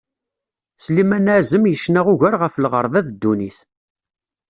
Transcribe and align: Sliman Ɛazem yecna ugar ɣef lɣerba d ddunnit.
Sliman 0.83 1.31
Ɛazem 1.33 1.63
yecna 1.67 2.01
ugar 2.13 2.33
ɣef 2.43 2.53
lɣerba 2.63 2.99
d 3.05 3.07
ddunnit. 3.13 3.57